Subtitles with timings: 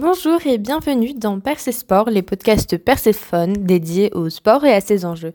[0.00, 5.04] Bonjour et bienvenue dans Percé Sport, les podcasts Perséphone dédiés au sport et à ses
[5.04, 5.32] enjeux.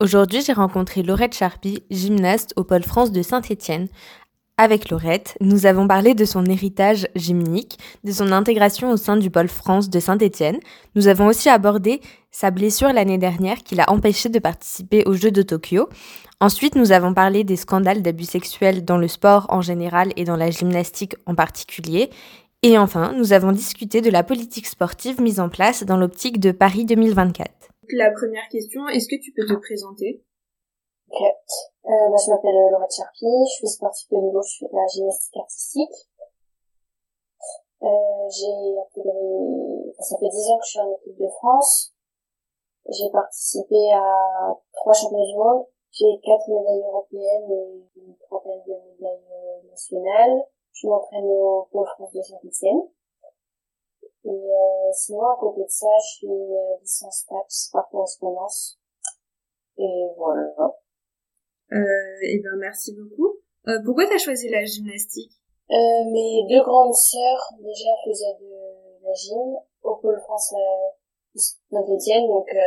[0.00, 3.88] Aujourd'hui, j'ai rencontré Laurette Charpie, gymnaste au Pôle France de Saint-Étienne.
[4.58, 9.30] Avec Laurette, nous avons parlé de son héritage gymnique, de son intégration au sein du
[9.30, 10.60] Pôle France de Saint-Étienne.
[10.94, 15.30] Nous avons aussi abordé sa blessure l'année dernière qui l'a empêché de participer aux Jeux
[15.30, 15.88] de Tokyo.
[16.38, 20.36] Ensuite, nous avons parlé des scandales d'abus sexuels dans le sport en général et dans
[20.36, 22.10] la gymnastique en particulier.
[22.64, 26.52] Et enfin, nous avons discuté de la politique sportive mise en place dans l'optique de
[26.52, 27.50] Paris 2024.
[27.90, 30.22] La première question, est-ce que tu peux te présenter?
[31.10, 31.20] Ok.
[31.20, 34.86] Euh, bah, je m'appelle Laurette Charpie, je suis sportive de niveau, je fais de la
[34.86, 36.08] gymnastique artistique.
[37.82, 39.10] Euh, j'ai intégré,
[39.98, 41.92] ça fait 10 ans que je suis en équipe de France.
[42.88, 45.66] J'ai participé à trois championnats du monde.
[45.90, 50.46] J'ai quatre médailles européennes et une trentaine de médailles euh, nationales.
[50.72, 52.88] Je m'entraîne au Pôle France de Saint-Etienne.
[54.24, 58.78] Et euh, sinon, à côté de ça, je suis une licence TAPS par correspondance.
[59.78, 60.52] Et voilà.
[61.72, 63.38] Euh, et ben merci beaucoup.
[63.68, 65.32] Euh, pourquoi t'as choisi la gymnastique?
[65.70, 71.38] Euh, Mes deux grandes sœurs déjà faisaient de la gym au Pôle France euh,
[71.70, 72.58] Saint-Etienne, donc euh,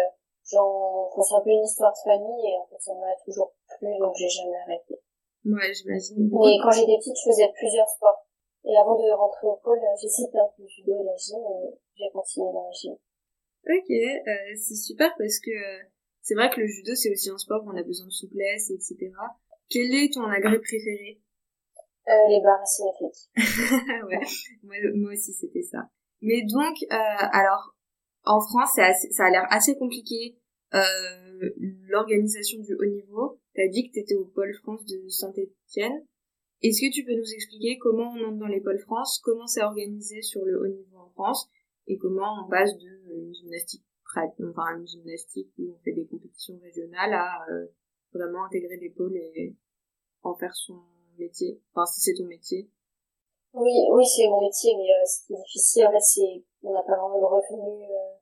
[0.49, 3.97] genre, c'est un peu une histoire de famille et en fait ça m'a toujours plu,
[3.99, 4.99] donc j'ai jamais arrêté.
[5.45, 6.29] Ouais, j'imagine.
[6.29, 8.25] Mais quand j'étais petite, je faisais plusieurs sports.
[8.65, 12.09] Et avant de rentrer au pôle, un peu le judo et la gym et j'ai
[12.11, 12.93] continué dans la gym.
[13.67, 15.83] Ok, euh, c'est super parce que euh,
[16.21, 18.71] c'est vrai que le judo c'est aussi un sport où on a besoin de souplesse,
[18.71, 19.11] etc.
[19.69, 21.21] Quel est ton agrès préféré?
[22.07, 23.29] Euh, Les barres asymétriques.
[24.09, 24.25] ouais,
[24.63, 25.89] moi, moi aussi c'était ça.
[26.21, 27.75] Mais donc, euh, alors,
[28.23, 28.79] en France,
[29.11, 30.37] ça a l'air assez compliqué
[30.73, 30.79] euh,
[31.87, 33.39] l'organisation du haut niveau.
[33.55, 36.05] T'as dit que t'étais au pôle France de Saint-Étienne.
[36.61, 39.63] Est-ce que tu peux nous expliquer comment on entre dans les pôles France, comment c'est
[39.63, 41.49] organisé sur le haut niveau en France,
[41.87, 43.83] et comment on passe de une gymnastique
[44.17, 47.67] enfin une gymnastique où on fait des compétitions régionales à euh,
[48.13, 49.55] vraiment intégrer les pôles et
[50.23, 50.79] en faire son
[51.17, 51.61] métier.
[51.73, 52.69] Enfin, si c'est ton métier?
[53.53, 56.97] Oui, oui, c'est mon métier, mais euh, ce difficile, en fait, c'est on n'a pas
[56.97, 58.17] vraiment de revenus euh,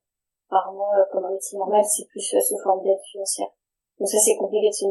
[0.50, 3.48] par mois euh, comme un métier normal, c'est plus euh, sous forme d'aide financière.
[4.00, 4.86] Donc ça, c'est compliqué de ce,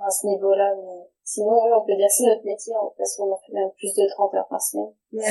[0.00, 3.32] à ce niveau-là, mais sinon, oui, on peut dire que c'est notre métier, parce qu'on
[3.32, 4.92] en fait même plus de 30 heures par semaine.
[5.12, 5.24] Ouais.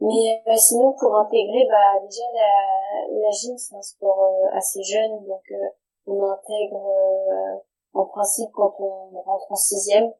[0.00, 4.82] Mais euh, sinon, pour intégrer, bah déjà la, la gym, c'est un sport euh, assez
[4.82, 5.68] jeune, donc euh,
[6.06, 7.58] on intègre euh,
[7.92, 10.12] en principe quand on rentre en sixième,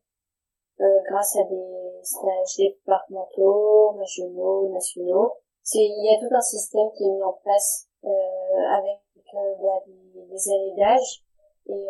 [0.80, 5.32] euh, grâce à des stages départementaux, régionaux, nationaux.
[5.62, 8.98] C'est il y a tout un système qui est mis en place avec
[9.32, 11.24] bah, des, des années d'âge
[11.66, 11.86] et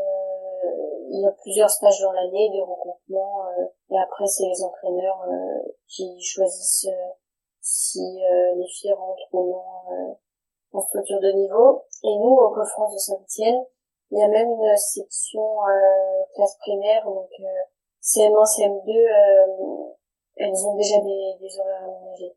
[1.11, 3.45] il y a plusieurs stages dans l'année de regroupement
[3.91, 5.25] et après c'est les entraîneurs
[5.89, 6.89] qui choisissent
[7.65, 10.19] si euh, les filles rentrent ou non
[10.73, 11.85] en structure de niveau.
[12.03, 13.65] Et nous, au Pôle France de Saint-Etienne,
[14.11, 17.45] il y a même une section euh, classe primaire, donc euh,
[18.03, 19.95] CM1, CM2,
[20.37, 22.37] elles ont déjà des, des horaires aménagés.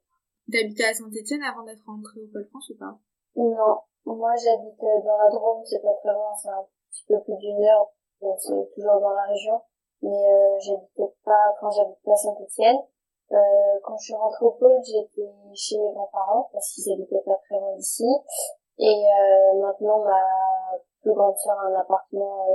[0.50, 2.97] T'habitais à Saint-Etienne avant d'être rentrée au Pôle France ou pas?
[3.36, 6.66] Non, moi j'habite dans la Drôme, c'est pas très loin, c'est un
[7.07, 7.90] peu plus d'une heure,
[8.22, 9.62] donc c'est toujours dans la région.
[10.01, 12.78] Mais euh, j'habitais pas, quand j'habite pas à Saint-Etienne,
[13.31, 17.35] euh, quand je suis rentrée au pôle, j'étais chez mes grands-parents parce qu'ils habitaient pas
[17.46, 18.06] très loin d'ici.
[18.79, 20.22] Et euh, maintenant, ma
[21.01, 22.47] plus grande sœur a un appartement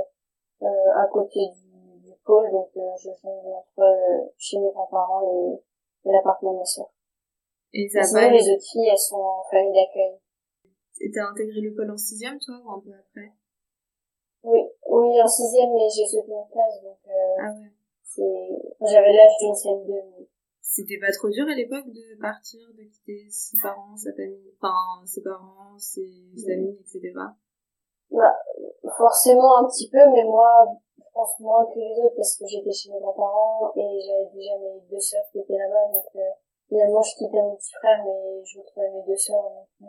[0.61, 4.71] euh, euh à côté du, du pôle, donc euh, je change entre euh, chez mes
[4.71, 6.89] grands-parents et, et l'appartement de ma sœur.
[7.73, 10.17] Et ça Sinon, les autres filles, elles sont en famille d'accueil.
[11.01, 13.33] Et t'as intégré le pôle en sixième, toi, ou un peu après?
[14.43, 14.59] Oui,
[14.89, 17.71] oui, en sixième, mais j'ai sauté une classe, donc Ah ouais.
[18.03, 18.49] c'est...
[18.81, 19.87] J'avais l'âge d'une CM2,
[20.17, 20.27] mais
[20.61, 25.05] C'était pas trop dur à l'époque de partir, de quitter ses parents, sa famille, enfin
[25.05, 27.13] ses parents, ses amis, etc.
[28.11, 28.35] Bah,
[28.97, 30.67] forcément un petit peu, mais moi,
[30.97, 34.57] je pense moins que les autres parce que j'étais chez mes grands-parents et j'avais déjà
[34.59, 36.29] mes deux sœurs qui étaient là-bas, donc euh,
[36.67, 39.85] finalement je quittais mon petit frère, mais je retrouvais mes deux sœurs, donc euh,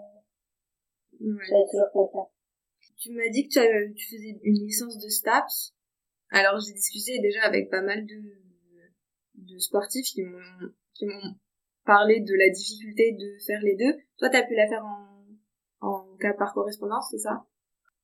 [1.21, 1.45] Ouais.
[1.49, 2.27] j'avais toujours quelqu'un.
[2.97, 5.75] Tu m'as dit que tu, tu faisais une licence de STAPS.
[6.31, 8.23] Alors j'ai discuté déjà avec pas mal de,
[9.35, 11.35] de sportifs qui m'ont
[11.85, 13.97] parlé de la difficulté de faire les deux.
[14.19, 17.45] Toi, t'as pu la faire en, en cas par correspondance, c'est ça?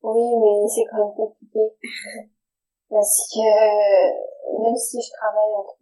[0.02, 1.60] Oui, mais c'est quand même compliqué.
[2.90, 5.78] Parce que même si je travaille entre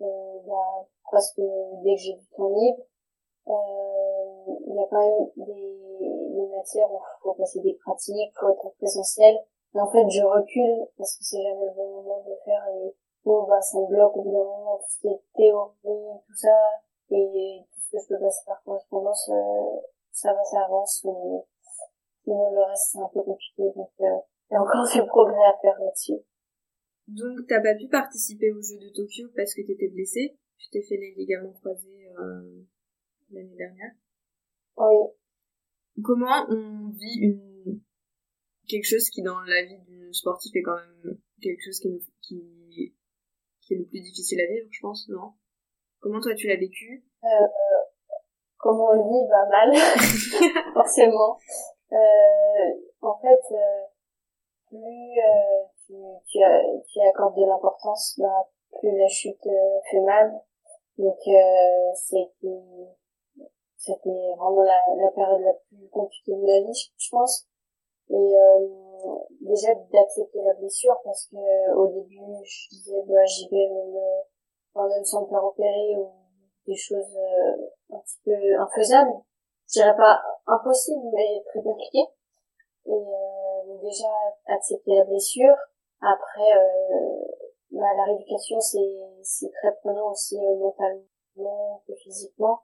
[0.47, 1.41] bah, presque
[1.83, 2.85] dès que j'ai du temps libre,
[3.49, 6.08] euh, il y a quand même des,
[6.41, 9.37] des matières où il faut passer des pratiques, faut être en présentiel.
[9.75, 12.67] Et en fait, je recule parce que c'est jamais le bon moment de le faire
[12.69, 12.95] et
[13.25, 16.35] bon, bah, ça me bloque au bout d'un moment, tout ce qui est théorie, tout
[16.35, 16.57] ça,
[17.11, 19.81] et tout ce que je peux passer par correspondance, euh,
[20.13, 21.45] ça va, ça avance, mais
[22.25, 24.19] sinon le reste c'est un peu compliqué, donc euh,
[24.51, 26.21] il y a encore du progrès à faire là-dessus.
[27.07, 30.83] Donc t'as pas pu participer aux Jeux de Tokyo parce que t'étais blessée Tu t'es
[30.83, 32.65] fait les ligaments croisés euh,
[33.31, 33.93] l'année dernière?
[34.77, 35.18] Oui.
[36.03, 37.83] Comment on vit une
[38.69, 41.89] quelque chose qui dans la vie du sportif est quand même quelque chose qui,
[42.23, 42.95] qui,
[43.63, 45.33] qui est le plus difficile à vivre, je pense, non?
[46.01, 47.05] Comment toi tu l'as vécu?
[47.25, 47.47] Euh,
[48.59, 49.29] Comment on vit?
[49.29, 49.73] Bah mal,
[50.75, 51.39] forcément.
[51.93, 53.85] Euh, en fait, euh,
[54.67, 55.95] plus euh, tu,
[56.27, 56.39] tu,
[56.93, 58.49] tu, accordes de l'importance, bah,
[58.79, 60.33] plus la chute euh, fait mal.
[60.99, 61.95] Donc euh,
[63.79, 67.47] c'était vraiment la, la période la plus compliquée de ma vie, je pense.
[68.11, 68.69] Et euh,
[69.41, 75.05] déjà d'accepter la blessure parce que au début je disais bah j'y vais même, même
[75.05, 76.11] sans me faire opérer ou
[76.67, 77.17] des choses
[77.91, 79.13] un petit peu infaisables.
[79.69, 82.01] Je dirais pas impossible mais très compliqué.
[82.87, 84.09] Et euh, déjà
[84.47, 85.55] accepter la blessure.
[86.01, 87.25] Après, euh,
[87.73, 92.61] bah, la rééducation, c'est c'est très prenant aussi euh, mentalement que physiquement.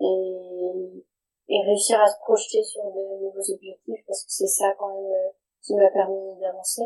[0.00, 1.04] Et,
[1.48, 5.12] et réussir à se projeter sur de nouveaux objectifs parce que c'est ça quand même
[5.12, 5.30] euh,
[5.62, 6.82] qui m'a permis d'avancer.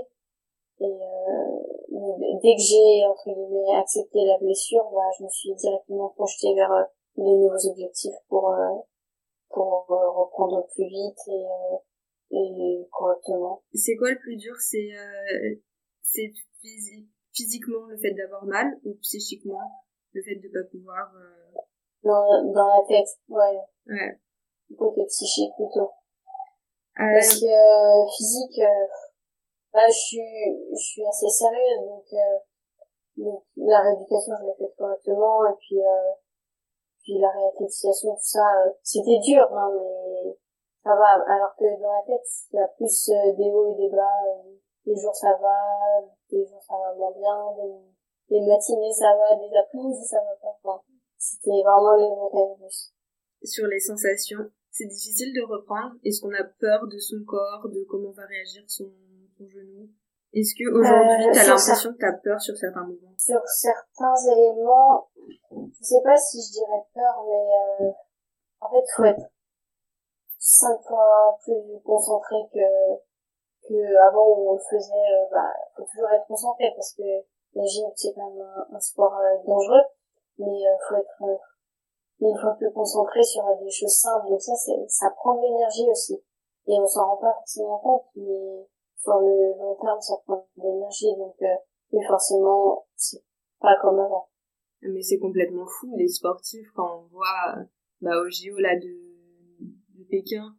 [0.80, 6.10] Et euh, dès que j'ai entre guillemets accepté la blessure, bah, je me suis directement
[6.10, 6.70] projetée vers
[7.16, 8.54] de nouveaux objectifs pour
[9.50, 11.46] pour reprendre plus vite et
[12.30, 13.62] et correctement.
[13.74, 14.54] C'est quoi le plus dur?
[14.58, 15.56] C'est euh,
[16.02, 19.70] c'est physique, physiquement le fait d'avoir mal ou psychiquement
[20.12, 21.60] le fait de pas pouvoir euh...
[22.02, 23.60] dans, dans la tête, ouais.
[23.86, 24.18] Ouais.
[24.78, 25.90] Côté psychique plutôt.
[27.00, 27.14] Euh...
[27.14, 28.86] Parce que euh, physique, euh,
[29.72, 32.38] bah, je suis je suis assez sérieuse donc, euh,
[33.16, 35.78] donc la rééducation je l'ai faite correctement et puis
[37.02, 38.44] puis la réathlétisation tout ça
[38.82, 40.36] c'était dur hein, mais
[40.88, 41.20] ça va.
[41.28, 44.24] Alors que dans la tête, il y a plus euh, des hauts et des bas.
[44.86, 46.00] Des jours ça va,
[46.30, 47.52] des jours ça va moins bien,
[48.30, 50.56] des, matinées ça va, des après-midi ça va pas.
[50.64, 50.80] Enfin,
[51.30, 52.68] C'était vraiment les montagnes.
[53.42, 55.94] Sur les sensations, c'est difficile de reprendre.
[56.04, 58.90] Est-ce qu'on a peur de son corps, de comment va réagir son,
[59.36, 59.88] son genou?
[60.32, 65.08] Est-ce que aujourd'hui euh, t'as l'impression que t'as peur sur certains mouvements Sur certains éléments,
[65.50, 67.90] je sais pas si je dirais peur, mais euh,
[68.60, 69.30] en fait faut être
[70.38, 72.98] cinq fois plus concentré que
[73.68, 77.02] que avant où on le faisait euh, bah faut toujours être concentré parce que
[77.54, 79.84] la gym c'est quand même un, sport euh, dangereux
[80.38, 81.36] mais euh, faut être euh,
[82.20, 84.28] une fois plus concentré sur des choses simples.
[84.28, 84.54] Donc ça
[84.88, 86.14] ça prend de l'énergie aussi.
[86.66, 90.62] Et on s'en rend pas forcément compte mais sur le long terme ça prend de
[90.62, 91.14] l'énergie.
[91.16, 91.36] Donc
[91.92, 93.22] oui forcément c'est
[93.60, 94.28] pas comme avant.
[94.82, 97.56] Mais c'est complètement fou les sportifs quand on voit
[98.00, 99.08] bah au JO là de
[100.08, 100.56] Pékin,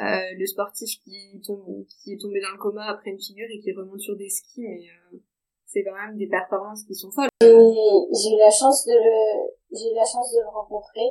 [0.00, 3.60] euh, le sportif qui tombe, qui est tombé dans le coma après une figure et
[3.60, 5.18] qui remonte sur des skis, mais euh,
[5.72, 7.30] c'est quand même des performances qui sont folles.
[7.40, 11.08] J'ai eu la chance de le, j'ai eu la chance de le rencontrer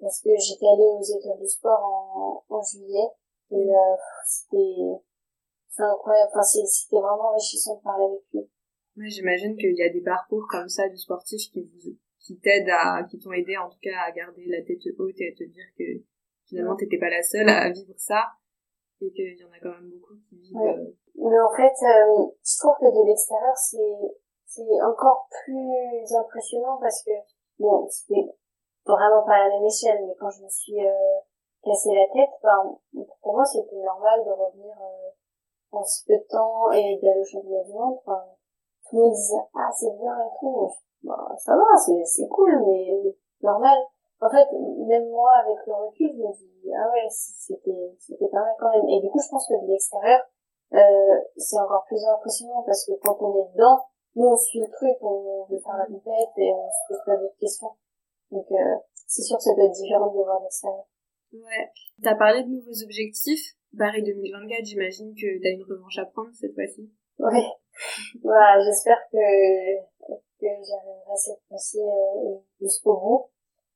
[0.00, 3.06] parce que j'étais allée aux écoles du sport en, en juillet
[3.52, 3.96] et euh,
[4.26, 4.98] c'était,
[5.68, 6.30] c'est incroyable.
[6.32, 8.40] Enfin, c'était vraiment enrichissant de parler avec lui.
[8.96, 12.70] Ouais, j'imagine qu'il y a des parcours comme ça du sportif qui vous, qui t'aident
[12.70, 15.44] à, qui t'ont aidé en tout cas à garder la tête haute et à te
[15.44, 15.84] dire que
[16.46, 18.24] finalement t'étais pas la seule à vivre ça
[19.00, 20.90] et qu'il y en a quand même beaucoup qui vivent euh,
[21.20, 27.02] mais en fait euh, je trouve que de l'extérieur c'est c'est encore plus impressionnant parce
[27.04, 27.12] que
[27.58, 28.26] bon c'était
[28.86, 31.18] vraiment pas à la même échelle mais quand je me suis euh,
[31.62, 32.76] cassé la tête ben,
[33.22, 34.74] pour moi c'était normal de revenir
[35.72, 37.98] en si peu de temps et d'aller au championnat du monde.
[38.04, 38.24] Enfin,
[38.88, 40.72] tout le monde disait ah c'est bien et tout
[41.04, 43.78] bah, ça va c'est c'est cool mais normal
[44.20, 44.46] en fait,
[44.86, 48.70] même moi, avec le recul, je me dis, ah ouais, c'était, c'était pas mal quand
[48.70, 48.88] même.
[48.88, 50.20] Et du coup, je pense que de l'extérieur,
[50.72, 53.80] euh, c'est encore plus impressionnant parce que quand on est dedans,
[54.16, 57.16] nous, on suit le truc, on veut faire la compète et on se pose pas
[57.16, 57.70] d'autres questions.
[58.30, 60.86] Donc, euh, c'est sûr que ça doit être différent de voir l'extérieur.
[61.32, 61.70] Ouais.
[62.02, 63.54] T'as parlé de nouveaux objectifs.
[63.78, 66.90] Paris 2024, j'imagine que t'as une revanche à prendre cette fois-ci.
[67.18, 67.42] Oui.
[68.22, 69.78] voilà, j'espère que,
[70.40, 73.30] que j'arriverai cette fois-ci euh, jusqu'au bout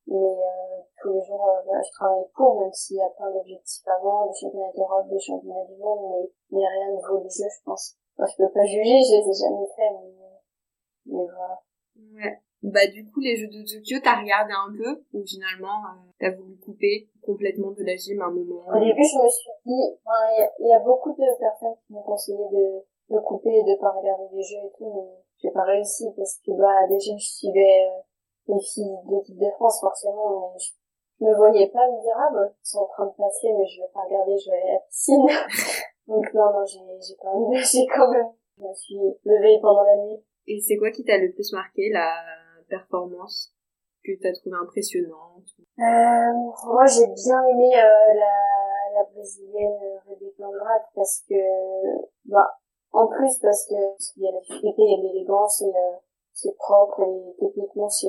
[0.06, 3.86] mais euh, tous les jours euh, je travaille pour même s'il y a plein d'objectifs
[3.88, 7.48] avant des championnats d'Europe des championnats du monde mais, mais rien ne vaut les jeux
[7.48, 7.96] je pense.
[8.16, 10.12] Enfin, je peux pas juger je les ai jamais fait mais,
[11.06, 11.60] mais voilà.
[12.14, 12.38] Ouais.
[12.62, 16.30] Bah du coup les jeux de Tokyo t'as regardé un peu ou finalement euh, t'as
[16.30, 19.98] voulu couper complètement de la gym à un moment au début je me suis dit
[20.60, 23.78] il y, y, a beaucoup de personnes qui m'ont conseillé de de couper et de
[23.80, 27.24] pas regarder les jeux et tout mais j'ai pas réussi parce que bah déjà je
[27.24, 28.00] suivais euh,
[28.48, 30.72] les filles de l'équipe de France forcément mais je,
[31.20, 33.66] je me voyais pas me dire, ah, bah, ils sont en train de passer, mais
[33.66, 35.26] je vais pas regarder, je vais aller à la piscine.
[36.08, 39.84] Donc, non, non, j'ai, j'ai quand même, j'ai quand même, je me suis levée pendant
[39.84, 40.22] la nuit.
[40.46, 42.14] Et c'est quoi qui t'a le plus marqué, la
[42.68, 43.54] performance
[44.04, 45.48] que t'as trouvé impressionnante?
[45.78, 46.32] Euh,
[46.66, 51.34] moi, j'ai bien aimé, euh, la, la brésilienne Rebecca Andrade parce que,
[52.26, 52.58] bah,
[52.92, 53.74] en plus parce que
[54.16, 55.96] il y a la difficulté, il y a l'élégance et euh,
[56.34, 58.08] c'est propre et techniquement c'est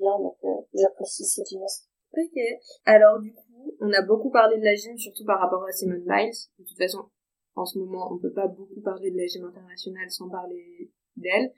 [0.00, 1.88] bien donc euh, j'apprécie cette gymnaste.
[2.16, 2.40] Ok.
[2.86, 6.04] Alors du coup, on a beaucoup parlé de la gym surtout par rapport à Simone
[6.04, 6.32] Biles.
[6.58, 7.10] De toute façon,
[7.54, 11.52] en ce moment, on peut pas beaucoup parler de la gym internationale sans parler d'elle.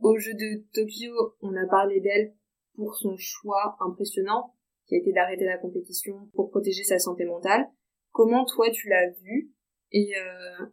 [0.00, 2.34] Au jeu de Tokyo, on a parlé d'elle
[2.74, 4.54] pour son choix impressionnant
[4.86, 7.68] qui a été d'arrêter la compétition pour protéger sa santé mentale.
[8.12, 9.52] Comment toi tu l'as vu?
[9.92, 10.66] Et euh,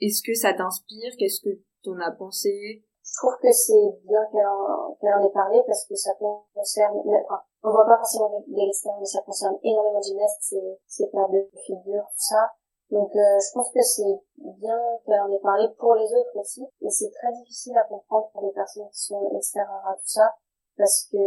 [0.00, 1.12] est-ce que ça t'inspire?
[1.18, 2.84] Qu'est-ce que t'en as pensé?
[3.18, 7.86] Trouve que c'est bien qu'elle en, ait parlé parce que ça concerne, enfin, on voit
[7.86, 10.54] pas forcément de l'extérieur, mais ça concerne énormément de gymnastes,
[10.86, 12.50] c'est perte de figure, tout ça.
[12.90, 16.66] Donc euh, je pense que c'est bien qu'elle en ait parlé pour les autres aussi.
[16.80, 20.34] Et c'est très difficile à comprendre pour les personnes qui sont extérieures à tout ça.
[20.76, 21.18] Parce que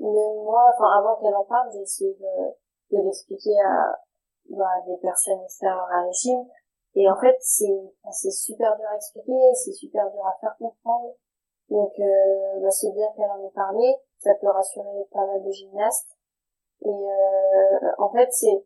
[0.00, 3.98] même moi, enfin avant qu'elle en parle, j'ai essayé de, de l'expliquer à
[4.50, 6.44] bah, des personnes extérieures à la gym
[6.94, 11.14] et en fait, c'est c'est super dur à expliquer, c'est super dur à faire comprendre.
[11.70, 13.96] Donc, euh, bah, c'est bien qu'elle en ait parlé.
[14.18, 16.16] Ça peut rassurer pas mal de gymnastes.
[16.82, 18.64] Et euh, en fait, c'est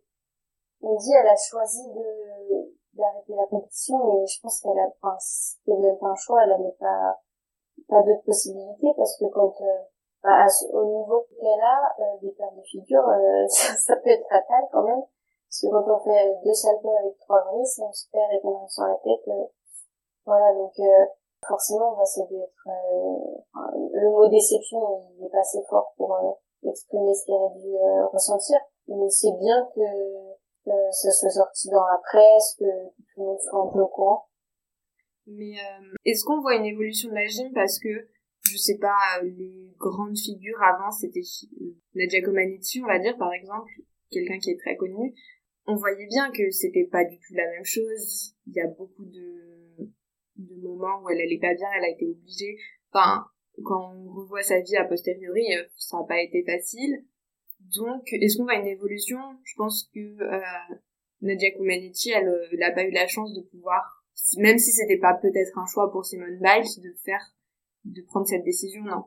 [0.82, 5.16] on dit elle a choisi de d'arrêter la compétition, mais je pense qu'elle a enfin,
[5.20, 7.18] c'était même pas un choix, elle n'avait pas
[7.88, 9.78] pas d'autres possibilités parce que quand euh,
[10.22, 14.28] bah, au niveau qu'elle a, euh, des paires de figure, euh, ça, ça peut être
[14.28, 15.02] fatal quand même.
[15.48, 18.64] Parce que quand on fait deux saltos avec trois brises, on se perd et qu'on
[18.64, 19.46] a sur la tête, euh,
[20.26, 21.06] voilà, donc euh,
[21.46, 22.68] forcément, bah, ça doit être...
[22.68, 23.38] Euh,
[23.94, 24.78] le mot déception,
[25.16, 26.14] il n'est pas assez fort pour
[26.62, 27.74] exprimer ce qu'elle a dû
[28.12, 29.80] ressentir, mais c'est bien que
[30.92, 34.26] ça soit sorti dans la presse, que tout le monde soit un peu au courant.
[35.26, 35.54] Mais
[36.04, 37.52] est-ce qu'on voit une évolution de la gym?
[37.54, 37.88] Parce que
[38.42, 41.22] je sais pas, les grandes figures avant c'était
[41.94, 43.72] Nadia Comaneci, on va dire par exemple,
[44.10, 45.14] quelqu'un qui est très connu,
[45.68, 48.34] on voyait bien que c'était pas du tout la même chose.
[48.46, 49.92] Il y a beaucoup de,
[50.36, 52.56] de moments où elle allait pas bien, elle a été obligée.
[52.90, 53.26] Enfin,
[53.62, 57.04] quand on revoit sa vie a posteriori, euh, ça n'a pas été facile.
[57.76, 59.18] Donc, est-ce qu'on voit une évolution?
[59.44, 60.74] Je pense que euh,
[61.20, 62.24] Nadia Comaneci, elle
[62.58, 64.06] n'a euh, pas eu la chance de pouvoir,
[64.38, 67.34] même si c'était pas peut-être un choix pour Simone Biles, de faire,
[67.84, 69.04] de prendre cette décision, non?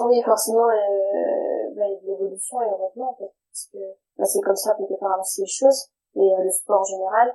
[0.00, 3.78] Oui, forcément, euh, bah, l'évolution, et heureusement, parce que
[4.16, 6.84] bah, c'est comme ça qu'on peut faire avancer les choses et euh, le sport en
[6.84, 7.32] général.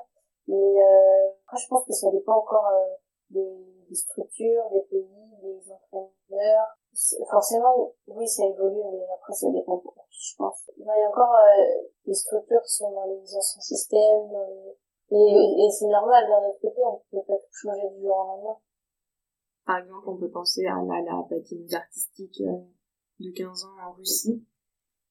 [0.47, 2.95] Mais euh, après, je pense que ça dépend encore euh,
[3.29, 6.67] des, des, structures, des pays, des entraîneurs.
[7.29, 10.71] Forcément, oui, ça évolue, mais après, ça dépend je pense.
[10.77, 11.35] Il y a encore
[12.05, 14.31] des structures qui sont dans les anciens systèmes,
[15.11, 18.27] et, et c'est normal, d'un autre côté, on peut pas tout changer du jour au
[18.27, 18.57] lendemain.
[19.65, 22.41] Par exemple, on peut penser à la, la patineuse artistique
[23.19, 24.43] de 15 ans en Russie,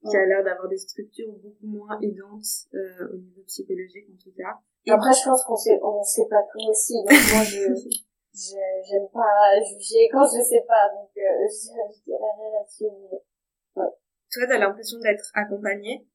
[0.04, 4.34] qui a l'air d'avoir des structures beaucoup moins aidantes euh, au niveau psychologique en tout
[4.36, 4.58] cas.
[4.84, 6.94] Et Après, je pense qu'on sait, on sait pas tout aussi.
[7.02, 7.64] Donc moi, je,
[8.32, 10.88] j'aime pas juger quand je sais pas.
[10.94, 12.84] Donc euh, je, dirais rien là-dessus.
[12.84, 13.82] Mais...
[13.82, 13.90] Ouais.
[14.32, 16.06] Toi, t'as l'impression d'être accompagnée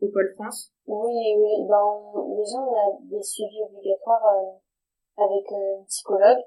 [0.00, 0.72] au Pôle France?
[0.86, 1.66] Oui, oui.
[1.68, 6.42] Ben, déjà, on a des suivis obligatoires euh, avec euh, une psychologue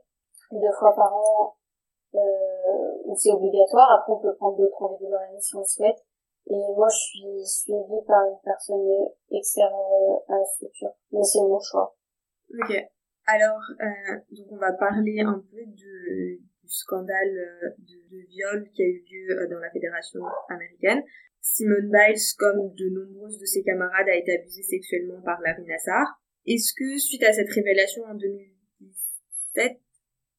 [0.51, 1.55] deux fois par an
[2.15, 3.91] euh, c'est obligatoire.
[3.91, 6.05] Après, on peut prendre d'autres rendez-vous dans l'année si on le souhaite.
[6.47, 8.83] Et moi, je suis suivie par une personne
[9.31, 10.93] extérieure à la structure.
[11.11, 11.95] Mais c'est mon choix.
[12.49, 12.75] Ok.
[13.25, 18.85] Alors, euh, donc on va parler un peu du scandale euh, de, viol qui a
[18.85, 21.03] eu lieu euh, dans la fédération américaine.
[21.41, 26.21] Simone Biles, comme de nombreuses de ses camarades, a été abusée sexuellement par Larry Nassar.
[26.45, 29.79] Est-ce que, suite à cette révélation en 2017,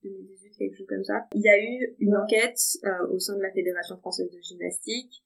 [0.02, 3.42] 2018, quelque chose comme ça, il y a eu une enquête euh, au sein de
[3.42, 5.25] la Fédération française de gymnastique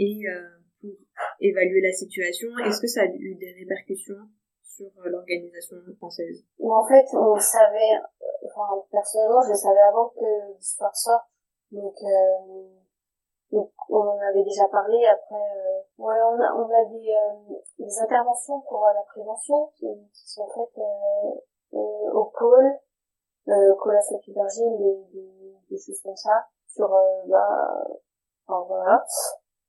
[0.00, 0.48] et euh,
[0.80, 0.96] pour
[1.40, 2.48] évaluer la situation.
[2.64, 4.24] Est-ce que ça a eu des répercussions
[4.64, 6.42] sur euh, l'organisation française?
[6.58, 8.00] En fait, on savait,
[8.46, 11.28] enfin personnellement, je savais avant que l'histoire sorte,
[11.70, 12.66] donc, euh,
[13.52, 15.04] donc on en avait déjà parlé.
[15.04, 19.86] Après, euh, ouais, on a, on a des, euh, des interventions pour la prévention qui,
[20.14, 20.82] sont faites
[21.72, 22.72] au pôle,
[23.48, 23.74] euh,
[24.28, 26.88] d'argile, des, des, des choses comme ça, sur
[27.26, 27.84] bah,
[28.46, 29.04] enfin voilà.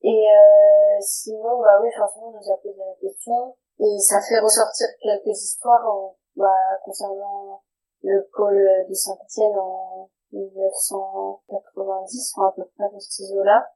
[0.04, 3.56] Et euh, sinon, bah oui, forcément, on nous a posé la question.
[3.80, 7.62] Et ça fait ressortir quelques histoires en, bah, concernant
[8.04, 13.70] le pôle de Saint-Etienne en 1990, enfin à peu près dans ces eaux-là.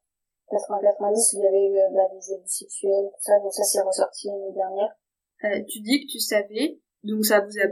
[0.51, 4.27] 80-90 il y avait eu bah, des abus sexuels, tout ça, donc ça s'est ressorti
[4.27, 4.95] l'année dernière.
[5.43, 7.65] Euh, tu dis que tu savais, donc ça vous a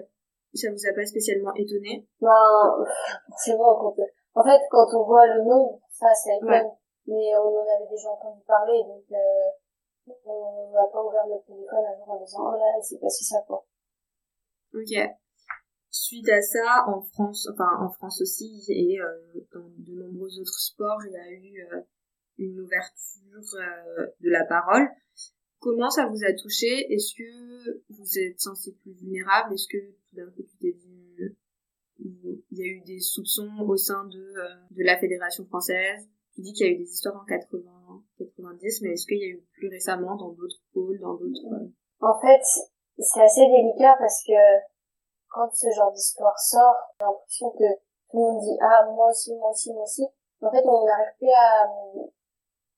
[0.53, 2.07] ça vous a pas spécialement étonné?
[2.21, 2.85] Ben,
[3.29, 3.95] forcément, quand,
[4.35, 6.71] en fait, quand on voit le nom, ça, c'est étonne.
[7.07, 11.85] Mais on en avait déjà entendu parler, donc, euh, on n'a pas ouvert notre téléphone
[11.85, 13.65] un jour en disant, oh là, il s'est passé ça, quoi.
[14.73, 14.93] Ok.
[15.89, 20.59] Suite à ça, en France, enfin, en France aussi, et euh, dans de nombreux autres
[20.59, 21.81] sports, il y a eu euh,
[22.37, 24.87] une ouverture euh, de la parole.
[25.59, 26.91] Comment ça vous a touché?
[26.91, 29.53] Est-ce que vous êtes senti plus vulnérable?
[29.53, 31.03] Est-ce que tout d'un coup tu dit
[31.99, 36.07] il y a eu des soupçons au sein de, euh, de la fédération française?
[36.35, 37.61] Tu dis qu'il y a eu des histoires en 80,
[38.17, 41.67] 90, mais est-ce qu'il y a eu plus récemment dans d'autres pôles, dans d'autres euh,
[42.01, 42.41] En fait,
[42.97, 44.33] c'est assez délicat parce que
[45.29, 47.73] quand ce genre d'histoire sort, j'ai l'impression que
[48.09, 50.05] tout le monde dit ah moi aussi, moi aussi, moi aussi.
[50.41, 51.65] En fait, on n'arrive plus à,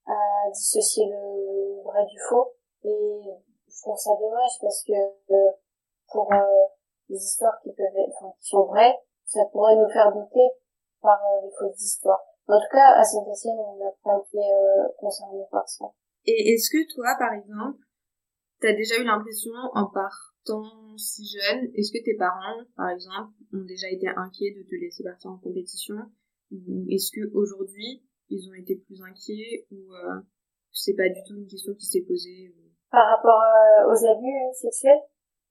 [0.07, 2.53] à dissocier le vrai du faux.
[2.83, 3.21] Et
[3.67, 4.93] je trouve ça dommage parce que
[5.31, 5.51] euh,
[6.11, 6.65] pour euh,
[7.09, 8.95] les histoires qui peuvent être, enfin, qui sont vraies,
[9.25, 10.47] ça pourrait nous faire douter
[11.01, 12.23] par euh, les fausses histoires.
[12.47, 14.39] En tout cas, à Saint-Etienne, on n'a pas été
[14.99, 15.85] concerné par ça.
[16.25, 17.79] Et est-ce que toi, par exemple,
[18.61, 23.65] t'as déjà eu l'impression, en partant si jeune, est-ce que tes parents, par exemple, ont
[23.65, 25.95] déjà été inquiets de te laisser partir en compétition?
[26.51, 30.21] Ou est-ce que aujourd'hui, ils ont été plus inquiets ou euh,
[30.71, 32.53] c'est pas du tout une question qui s'est posée
[32.91, 35.01] par rapport euh, aux abus sexuels?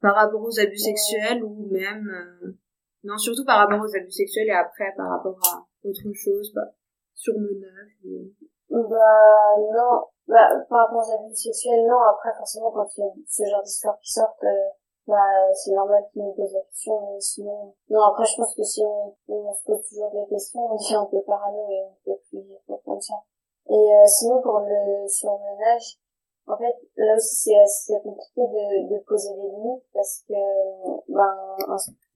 [0.00, 2.08] Par rapport aux abus sexuels ou même...
[2.08, 2.58] Euh,
[3.02, 6.74] non, surtout par rapport aux abus sexuels et après par rapport à autre chose, bah,
[7.14, 8.32] sur le neuf.
[8.70, 12.00] Bah non, bah, par rapport aux abus sexuels, non.
[12.00, 14.68] Après, forcément, quand il y a ce genre d'histoires qui sortent, euh,
[15.06, 17.74] bah, c'est normal qu'ils nous posent la question, mais sinon...
[17.90, 20.94] Non, après, je pense que si on, on se pose toujours des questions, on devient
[20.94, 23.14] un peu parano et on peut plus dire comme ça.
[23.70, 25.98] Et sinon, pour le surmenage,
[26.46, 30.34] en fait, là aussi, c'est assez compliqué de, de poser des limites parce que
[31.08, 31.56] ben,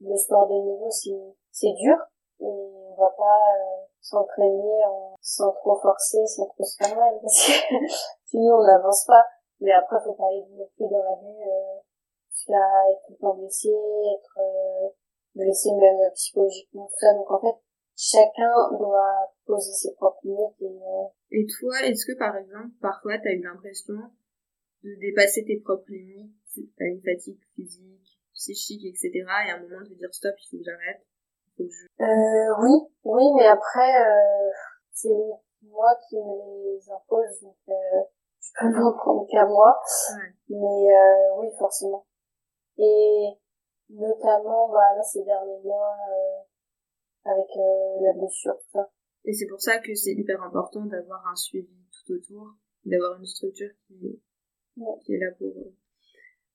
[0.00, 1.96] le sport de niveau, c'est dur
[2.40, 4.80] et on va pas euh, s'entraîner
[5.20, 7.52] sans trop forcer, sans trop se faire mal parce que
[8.26, 9.24] sinon on n'avance pas.
[9.60, 10.44] Mais après, faut pas aller
[10.78, 11.80] dans la vue euh,
[12.48, 14.88] être tout blessé, être euh,
[15.34, 17.14] blessé même psychologiquement, tout ça.
[17.14, 17.56] Donc en fait,
[17.96, 20.60] chacun doit poser ses propres limites.
[20.60, 23.94] Et, euh, et toi, est-ce que par exemple, parfois, tu as eu l'impression
[24.84, 26.32] de dépasser tes propres limites,
[26.78, 29.10] t'as une fatigue physique, psychique, etc.
[29.14, 31.04] Et à un moment de dire stop, il faut que j'arrête,
[31.66, 32.04] je...
[32.04, 32.70] Euh, oui,
[33.04, 34.50] oui, mais après, euh,
[34.92, 35.08] c'est
[35.62, 38.02] moi qui me les impose, donc euh,
[38.40, 39.80] je peux m'en prendre qu'à moi.
[40.48, 42.06] Mais euh, oui, forcément.
[42.78, 43.38] Et
[43.90, 48.90] notamment, bah là, ces derniers mois, euh, avec euh, la blessure, tout ça.
[49.24, 53.26] Et c'est pour ça que c'est hyper important d'avoir un suivi tout autour, d'avoir une
[53.26, 54.20] structure qui
[55.04, 55.48] qui est là pour...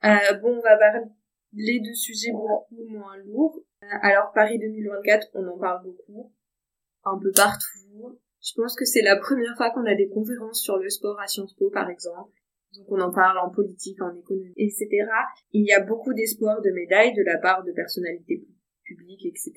[0.06, 1.06] Euh, bon, on va parler
[1.54, 3.60] de sujets beaucoup moins lourds.
[3.84, 6.32] Euh, alors, Paris 2024, on en parle beaucoup,
[7.04, 8.20] un peu partout.
[8.42, 11.28] Je pense que c'est la première fois qu'on a des conférences sur le sport à
[11.28, 12.32] Sciences Po, par exemple.
[12.76, 14.88] Donc on en parle en politique, en économie, etc.
[15.52, 18.44] Il y a beaucoup d'espoir de médailles de la part de personnalités
[18.84, 19.54] publiques, etc.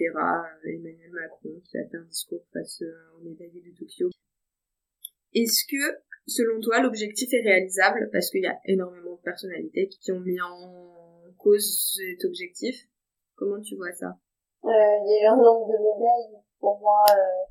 [0.64, 2.82] Emmanuel Macron qui a fait un discours face
[3.16, 4.10] aux médaillés de Tokyo.
[5.32, 8.10] Est-ce que selon toi, l'objectif est réalisable?
[8.12, 10.95] Parce qu'il y a énormément de personnalités qui ont mis en
[11.46, 12.74] cause cet objectif.
[13.36, 14.18] Comment tu vois ça?
[14.64, 17.44] Euh, Il y a eu un nombre de médailles pour moi euh,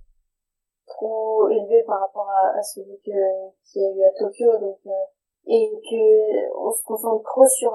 [0.86, 3.16] trop élevé par rapport à, celui que
[3.64, 5.06] qu'il y a eu à Tokyo, donc euh,
[5.48, 7.72] et que on se concentre trop sur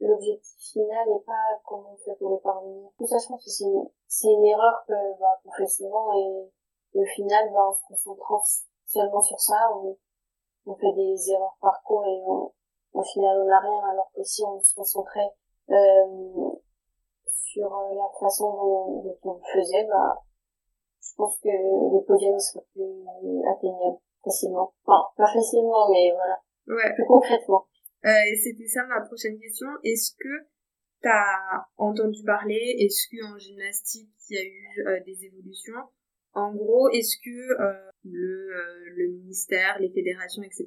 [0.00, 2.90] l'objectif final et pas comment on fait pour le parvenir.
[2.98, 6.50] Tout ça, je pense que c'est une, erreur que bah, qu'on fait souvent et,
[6.94, 8.42] au final, bah, on se concentre
[8.84, 9.96] seulement sur ça, on,
[10.66, 12.52] on fait des erreurs parcours et au
[13.02, 15.30] final on n'a rien alors que si on se concentrait
[15.70, 16.50] euh,
[17.26, 20.22] sur euh, la façon dont, on le faisait bah
[21.00, 23.06] je pense que les podiums seraient plus
[23.48, 26.94] atteignables facilement enfin pas facilement mais voilà ouais.
[26.94, 27.66] plus concrètement
[28.04, 30.46] euh, et c'était ça ma prochaine question est-ce que
[31.02, 35.82] t'as entendu parler est-ce que en gymnastique il y a eu euh, des évolutions?
[36.32, 40.66] En gros, est-ce que euh, le, euh, le ministère, les fédérations, etc.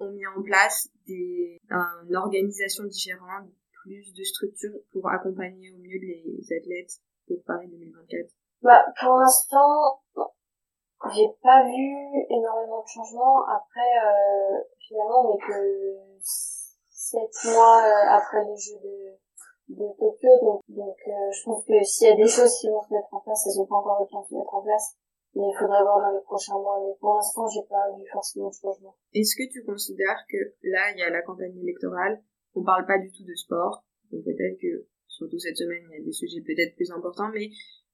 [0.00, 3.48] ont mis en place des, une organisation différente,
[3.84, 8.30] plus de structures pour accompagner au mieux les athlètes pour Paris 2024
[8.62, 10.00] Bah, pour l'instant,
[11.14, 13.46] j'ai pas vu énormément de changements.
[13.46, 19.18] Après, euh, finalement, on est que sept mois après les Jeux de
[19.68, 20.30] de Tokyo.
[20.42, 23.12] Donc, donc euh, je pense que s'il y a des choses qui vont se mettre
[23.12, 24.96] en place, elles n'ont pas encore le temps de se mettre en place.
[25.38, 26.82] Mais il faudrait voir dans les prochains mois.
[26.82, 28.96] Mais pour l'instant, j'ai pas vu forcément de changement.
[29.14, 32.20] Est-ce que tu considères que là, il y a la campagne électorale,
[32.54, 36.02] on parle pas du tout de sport, donc peut-être que surtout cette semaine, il y
[36.02, 37.50] a des sujets peut-être plus importants, mais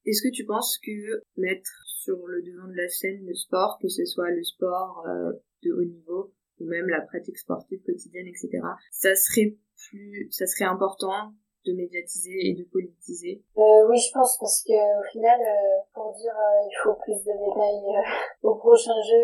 [0.07, 3.89] est-ce que tu penses que mettre sur le devant de la scène le sport, que
[3.89, 8.49] ce soit le sport euh, de haut niveau ou même la pratique sportive quotidienne, etc.,
[8.91, 11.35] ça serait plus, ça serait important
[11.67, 16.13] de médiatiser et de politiser euh, Oui, je pense parce que au final, euh, pour
[16.15, 18.03] dire euh, il faut plus de médailles euh,
[18.49, 19.23] au prochain jeu,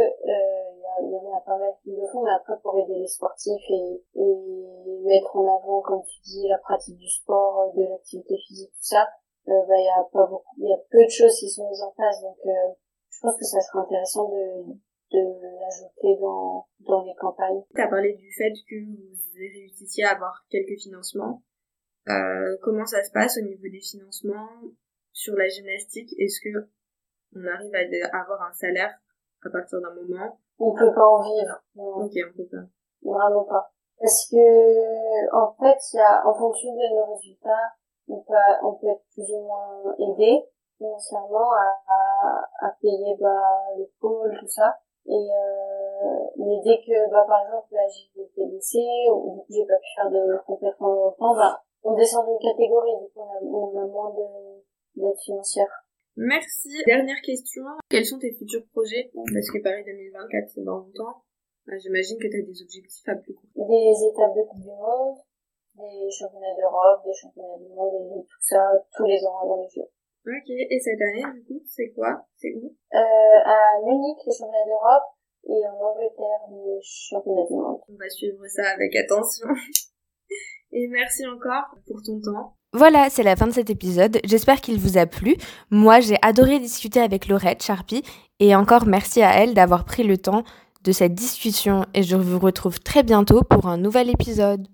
[1.02, 3.70] il y, en a pas mal qui le font, mais après pour aider les sportifs
[3.70, 8.70] et, et mettre en avant, comme tu dis, la pratique du sport, de l'activité physique,
[8.70, 9.08] tout ça,
[9.46, 11.82] bah il y a pas beaucoup, il y a peu de choses qui sont mises
[11.82, 14.76] en place, donc je pense que ça serait intéressant de
[15.12, 17.62] de l'ajouter dans, dans les campagnes.
[17.74, 21.42] Tu as parlé du fait que vous réussissiez à avoir quelques financements.
[22.08, 24.48] Euh, comment ça se passe au niveau des financements
[25.12, 26.14] sur la gymnastique?
[26.18, 26.68] Est-ce que
[27.36, 28.98] on arrive à avoir un salaire
[29.44, 30.40] à partir d'un moment?
[30.58, 31.62] On peut pas en vivre.
[31.76, 32.66] Ok, on peut pas.
[33.02, 33.70] Vraiment pas.
[33.98, 37.72] Parce que en fait, il y a en fonction de nos résultats,
[38.08, 40.42] on peut on peut être plus ou moins aidé
[40.78, 44.78] financièrement à, à, à payer bah, le pôle tout ça.
[45.06, 49.76] Et euh, mais dès que bah par exemple là j'ai été blessée ou j'ai pas
[49.76, 54.14] pu faire de complètement longtemps, bah on descend d'une catégorie, du coup on a, moins
[54.96, 55.70] d'aide financière.
[56.16, 56.70] Merci.
[56.86, 57.62] Dernière question.
[57.88, 59.10] Quels sont tes futurs projets?
[59.14, 61.22] Parce que Paris 2024, c'est dans longtemps.
[61.68, 64.68] Ah, j'imagine que tu as des objectifs à plus court Des étapes de Coupe du
[64.68, 65.16] Monde,
[65.76, 69.68] des championnats d'Europe, des championnats du monde et tout ça, tous les ans avant les
[69.68, 69.88] Jeux.
[70.26, 72.26] Ok, et cette année, du coup, c'est quoi?
[72.36, 72.74] C'est où?
[72.92, 75.08] Euh, À Munich, les championnats d'Europe,
[75.48, 77.80] et en Angleterre, les championnats du monde.
[77.88, 79.48] On va suivre ça avec attention.
[80.72, 82.56] Et merci encore pour ton temps.
[82.72, 84.20] Voilà, c'est la fin de cet épisode.
[84.24, 85.36] J'espère qu'il vous a plu.
[85.70, 88.04] Moi, j'ai adoré discuter avec Laurette Sharpie
[88.38, 90.44] et encore merci à elle d'avoir pris le temps
[90.84, 94.68] de cette discussion et je vous retrouve très bientôt pour un nouvel épisode.